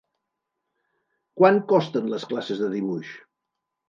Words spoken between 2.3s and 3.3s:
classes de dibuix?